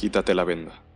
quítate 0.00 0.32
la 0.32 0.44
venda. 0.44 0.89